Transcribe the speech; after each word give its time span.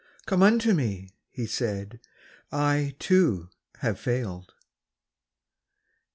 Come 0.25 0.41
unto 0.41 0.73
Me,' 0.73 1.13
He 1.29 1.45
said; 1.45 1.99
'I, 2.51 2.95
too, 2.97 3.49
have 3.81 3.99
failed. 3.99 4.55